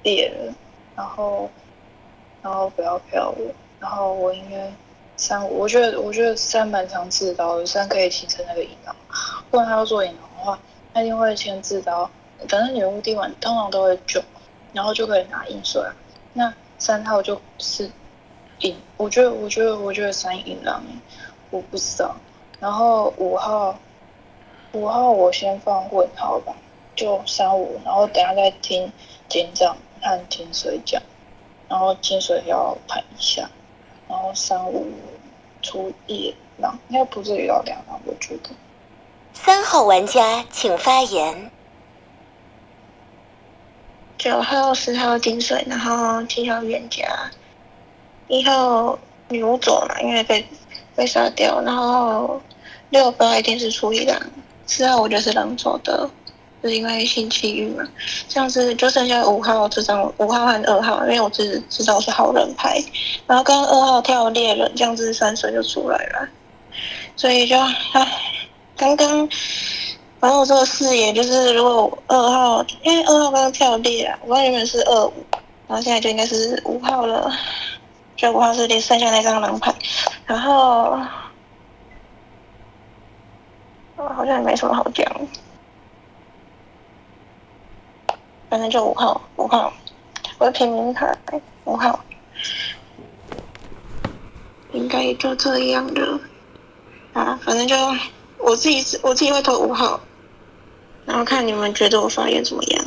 [0.03, 0.55] 猎人，
[0.97, 1.51] 然后
[2.43, 3.45] 然后不要票我，
[3.81, 4.73] 然后我应该
[5.17, 8.95] 三，我觉得我觉得三蛮长刺刀的，三可以形成那个引狼。
[9.51, 10.59] 不然他要做引狼的话，
[10.95, 12.11] 他一定会先自刀。
[12.49, 14.23] 反正女巫第一晚通常都会救，
[14.73, 15.83] 然后就可以拿硬水。
[16.33, 17.91] 那三号就是
[18.61, 20.83] 赢，我觉得我觉得我觉得三引狼，
[21.51, 22.17] 我不知道。
[22.61, 23.79] 然后五号
[24.73, 26.55] 五号我先放问号吧，
[26.97, 28.93] 就三五，然后等下再听
[29.29, 31.03] 警长和金水讲，
[31.69, 33.51] 然后金水要盘一下，
[34.09, 34.87] 然后三五
[35.63, 38.51] 出一狼，应该不至于到两狼，我觉得。
[39.35, 41.51] 三号玩家请发言。
[44.19, 47.07] 九号、十号金水，然后七号冤家，
[48.27, 48.99] 一号
[49.29, 50.45] 女巫走了，因为被
[50.97, 52.43] 被杀掉，然后
[52.91, 54.21] 六八一定是出一狼，
[54.67, 56.11] 四号我觉得是狼走的，
[56.61, 57.85] 就是因为星期一嘛，
[58.29, 62.83] 这样子就剩下五号这张，五号和二号，因为我只知道是好人牌，
[63.29, 66.29] 然后跟二号跳猎人，这样子三水就出来了，
[67.15, 68.21] 所以就唉，
[68.77, 69.29] 刚刚。
[70.21, 75.13] 反正我这个视野就是，如果二号，因为二号刚刚跳猎啊，我原本是二五，
[75.69, 77.33] 然后现在就应该是五号了，
[78.17, 79.73] 就五号是连剩下那张狼牌，
[80.27, 80.99] 然后，
[83.97, 85.07] 好像也没什么好讲，
[88.51, 89.73] 反正就五号，五号，
[90.39, 91.17] 我的平民牌
[91.65, 92.01] 五号，
[94.73, 96.21] 应该就这样了。
[97.13, 97.77] 啊，反正就
[98.39, 100.01] 我自己我自己会投五号，
[101.09, 102.85] 然后看你们觉得我发言怎么样。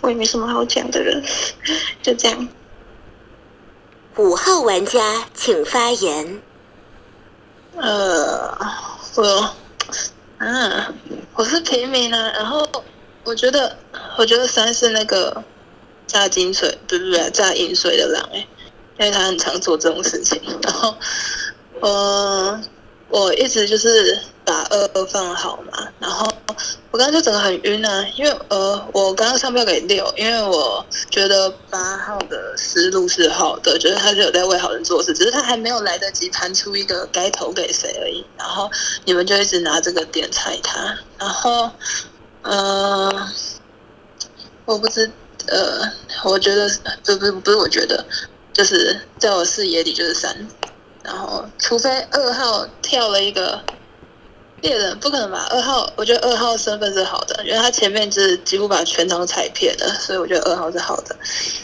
[0.00, 1.22] 我也没什么好讲的了，
[2.02, 2.48] 就这样。
[4.16, 6.40] 五号玩家请发言。
[7.76, 8.56] 呃，
[9.16, 9.54] 我，
[10.38, 10.94] 啊，
[11.34, 12.68] 我是平民啊，然后
[13.24, 13.76] 我觉得，
[14.18, 15.42] 我觉得三是那个
[16.06, 18.46] 炸金水，不是不是炸银水的狼哎、
[18.98, 20.94] 因为他很常做这种事情，然后，
[21.80, 22.60] 呃，
[23.08, 26.28] 我一直就是把二放好嘛，然后
[26.92, 38.70] 我刚刚就整个很晕啊，因为呃，我刚刚上票给六，因为我觉得八号的思路是好的，觉得他是有在为好人做事，只是他还没有来得及盘出一个该投给谁而已，然后
[39.06, 41.70] 你们就一直拿这个点踩他，然后，
[42.42, 43.26] 呃，
[44.66, 45.10] 我不知，
[45.46, 45.90] 呃，
[46.24, 46.68] 我觉得
[47.06, 48.04] 不不不是，我觉得
[48.52, 50.46] 就是在我视野里就是三，
[51.02, 53.64] 然后除非二号跳了一个
[54.62, 55.44] 猎人，不可能吧？
[55.50, 61.16] 二号，我觉得二号身份是好的，因为他前面就是几乎把全场踩遍了，所以我觉得二号是好的。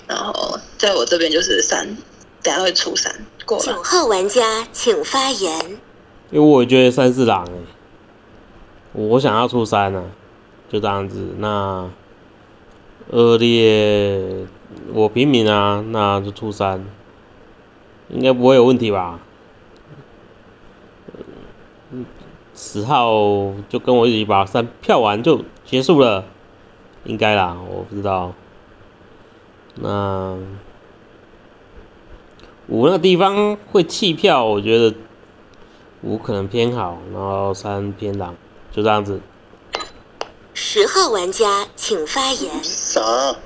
[0.09, 1.97] 然后在我这边就是三，
[2.43, 3.15] 等下会出三
[3.47, 3.65] 过了。
[3.65, 5.79] 九号玩家请发言。
[6.31, 7.59] 因为我觉得三是狼哎、
[8.93, 10.05] 我想要出三啊，
[10.69, 11.35] 就这样子。
[11.39, 11.89] 那
[13.11, 14.47] 恶劣
[14.93, 16.85] 我平民啊，那就出三，
[18.09, 19.21] 应该不会有问题吧？
[21.91, 22.05] 嗯
[22.61, 26.25] 十号就跟我一起把三票完就结束了，
[27.05, 28.33] 应该啦，我不知道。
[29.77, 30.37] 那
[32.67, 34.93] 五那个地方会弃票，我觉得
[36.03, 38.35] 五可能偏好，然后三偏狼，
[38.73, 39.21] 就这样子。
[40.53, 42.65] 十号玩家请发言。
[42.65, 43.37] 啥？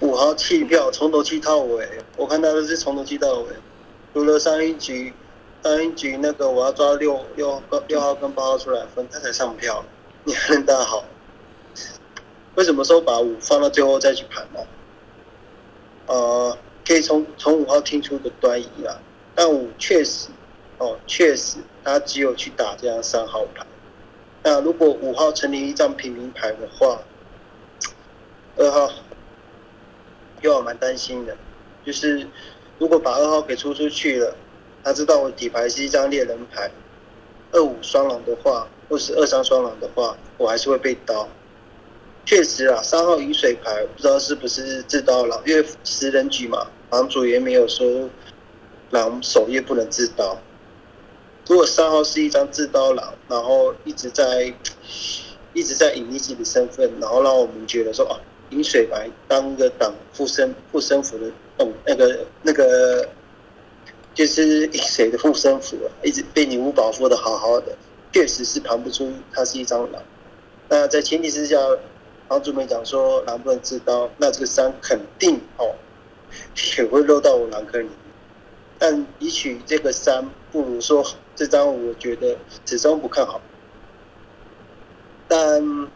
[0.00, 1.88] 五号弃票，从头弃到尾。
[2.16, 3.46] 我看他的是从头弃到尾，
[4.12, 5.12] 除了上一局，
[5.62, 9.84] 上一局那个我要抓六六六号跟八号出来分，他才上票。
[10.24, 11.04] 你还能大好？
[12.54, 14.60] 为什么说把五放到最后再去盘呢？
[16.06, 19.00] 呃，可以从从五号听出个端倪啦。
[19.34, 20.28] 但五确实，
[20.78, 23.64] 哦，确实他只有去打这样三号牌。
[24.42, 27.00] 那如果五号成立一张平民牌的话，
[28.56, 28.92] 二号
[30.40, 31.36] 又蛮担心的，
[31.84, 32.28] 就是
[32.78, 34.36] 如果把二号给出出去了，
[34.84, 36.70] 他知道我底牌是一张猎人牌，
[37.52, 41.28] 二五双狼的话，或是二三双狼的话，我还是会被刀。
[42.24, 48.08] 确实啊，三号饮水牌不知道是不是自刀狼，因为十人局嘛，房主也没有说
[48.90, 50.38] 狼首页不能自刀。
[51.48, 54.54] 如果三号是一张自刀狼，然后一直在
[55.52, 58.14] 一直在隐匿自己的身份，然后让我们觉得说哦，
[58.50, 61.24] 饮水牌当个挡护身护身符的
[61.58, 63.08] 动那个那个
[64.14, 67.76] 就是谁的护身符啊，一直被女巫保护的好好的，
[68.12, 70.02] 确实是盘不出它是一张狼。
[70.68, 71.56] 那在前提之下，
[72.28, 75.74] 房主们讲说狼不能自刀，那这个三肯定哦
[76.78, 77.96] 也会漏到我狼坑里面。
[78.78, 81.04] 但比起这个三，不如说
[81.34, 82.36] 这张我觉得
[82.66, 83.40] 始终不看好。
[85.28, 85.88] 但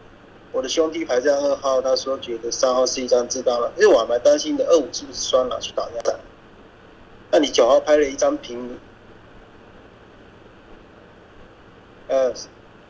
[0.51, 6.19] 我的兄弟排在二号，他说觉得三号是一张自刀了，因为我还蛮担心的，二五是不是双狼去打这样？
[7.29, 8.79] 那你九号拍了一张平，
[12.07, 12.33] 呃，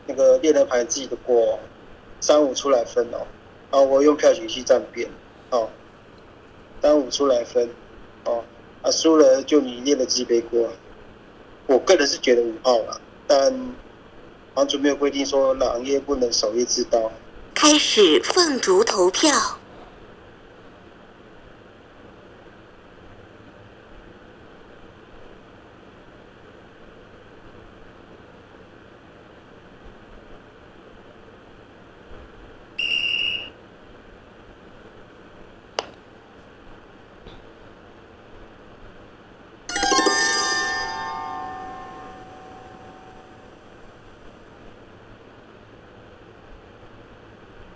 [0.06, 1.58] 那个猎人牌自己的锅、
[2.20, 3.26] 三五出来分哦，
[3.70, 5.10] 啊，我用票取去站边，
[5.50, 5.68] 哦，
[6.80, 7.68] 三五出来分，
[8.24, 8.44] 哦，
[8.82, 10.70] 啊，输了就你列了自己背锅。
[11.66, 13.74] 我个人是觉得五号了，但
[14.54, 17.10] 房主没有规定说狼业不能首页自刀。
[17.54, 19.58] 开始放逐投票。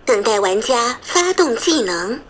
[0.04, 2.20] 等待玩家发动技能。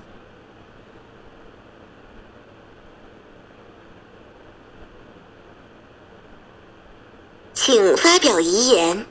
[7.53, 9.05] 请发表遗言。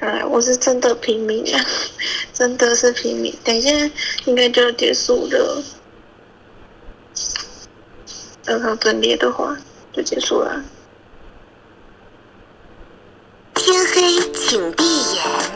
[0.00, 1.64] 哎，我是真的平民啊，
[2.34, 3.32] 真的是平民。
[3.44, 3.70] 等一下
[4.24, 5.62] 应该就要结束了。
[8.46, 9.56] 二号分裂的话
[9.92, 10.64] 就结束了。
[13.98, 15.47] 非，请闭眼。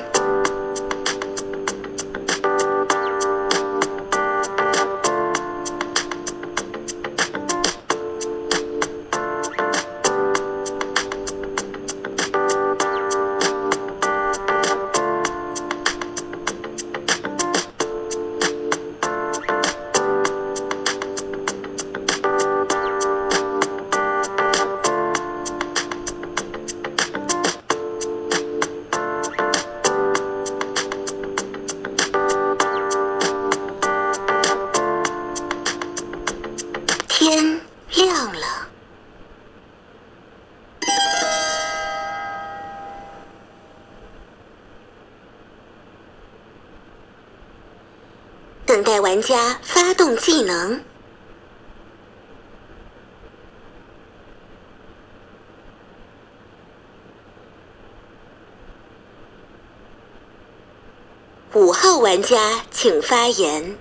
[62.33, 63.77] 家请发言。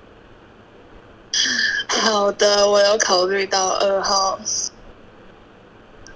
[1.87, 4.37] 好的，我有考虑到二号，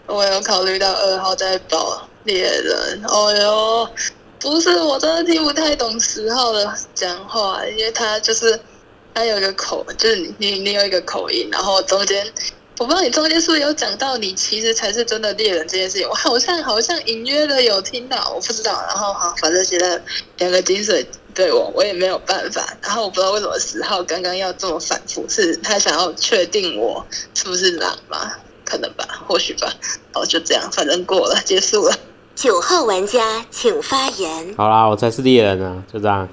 [0.08, 3.02] 我有考虑到二号在保猎人。
[3.08, 3.90] 哦哟，
[4.40, 8.60] 不是，我真的听不太懂十号的讲话，因为他就是
[9.14, 12.28] 他有一个口，就是你你你有一个口音，然后中间
[12.78, 18.74] 我不知道你中间是不是有讲到你其实才是真的猎人这件事情，我好像好像隐约的有听到，我不知道。
[18.88, 20.02] 然后好，反正现在
[20.40, 22.68] 两个金水对我，我也没有办法。
[22.82, 28.34] 然后我不知道为什么十号刚刚要这么反复，是他想要确定我是不是狼吗？
[28.66, 29.72] 可能吧，或许吧。
[30.14, 31.96] 哦，就这样，反正过了，结束了。
[32.36, 34.54] 九号玩家请发言。
[34.58, 36.28] 好啦，我才是猎人啊，就这样。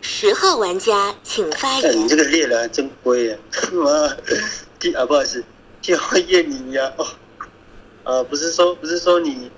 [0.00, 2.16] 十号玩家请发言你这。
[2.16, 3.38] 个猎人还真龟啊！
[4.80, 5.44] 妈，替啊，不好意思，
[5.82, 7.06] 替我验你呀、哦，
[8.04, 9.50] 呃，不是说不是说你，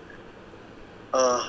[1.13, 1.41] 啊、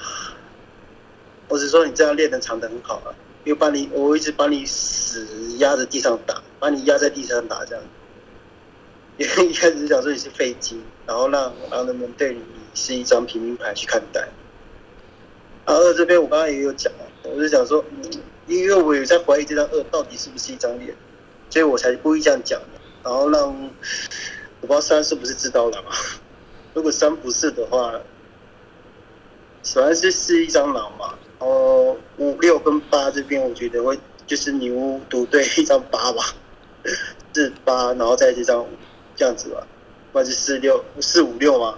[1.48, 3.10] 我是说你这样练的藏的很好啊，
[3.44, 7.84] 因为把你我一直把你死压在地上打，把你压在地上打这样。
[9.18, 12.42] 因为一开始讲说你是飞机，然后让让人们对你
[12.74, 14.28] 是一张平民牌去看待。
[15.66, 16.92] 然后二这边我刚刚也有讲，
[17.24, 18.12] 我就想说，嗯，
[18.48, 20.96] 因为我有在怀疑这张二到底是不是一张脸，
[21.50, 22.60] 所以我才故意这样讲，
[23.04, 23.70] 然后让我
[24.62, 25.92] 不知道三是不是知道了嘛？
[26.74, 27.94] 如果三不是的话，
[29.62, 31.14] 首先是是一张狼嘛。
[31.40, 36.24] 然后五六跟八这边，我觉得会就是女巫赌对一张八吧，
[37.34, 38.70] 四八，然后再这张五
[39.16, 39.68] 这样子吧，
[40.14, 41.78] 或者四六四五六嘛，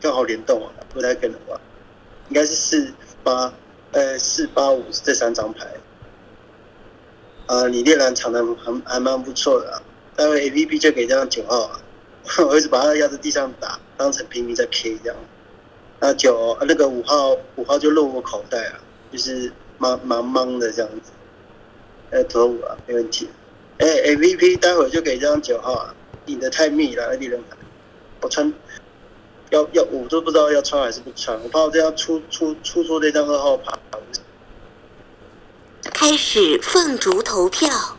[0.00, 1.58] 刚好联动啊，不太可能吧？
[2.28, 2.92] 应该是四
[3.24, 3.50] 八
[3.92, 5.66] 呃四八五这三张牌。
[7.46, 9.82] 啊，你猎人藏的还还蛮不错的啊。
[10.18, 11.80] 待会 A P P 就给这张九号啊，
[12.50, 15.16] 我一直把他压在地上打，当成平民在 K 这样。
[16.00, 18.80] 那九那个五号五号就露我口袋啊，
[19.12, 19.48] 就是
[19.78, 21.12] 茫茫茫的这样子。
[22.10, 23.28] 呃，投五啊，没问题。
[23.78, 25.94] 哎，A V P 待会就给这张九号啊，
[26.26, 27.56] 你的太密了，猎人牌。
[28.20, 28.52] 我穿
[29.50, 33.78] 要要我都不知道要穿还是不穿，我怕我这样出出出错这张二号牌。
[35.94, 37.97] 开始凤竹投票。